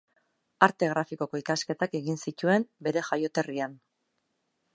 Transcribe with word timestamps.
Arte 0.67 0.87
grafikoko 0.93 1.41
ikasketak 1.43 1.95
egin 2.01 2.19
zituen 2.27 2.67
bere 2.89 3.05
jaioterrian. 3.11 3.79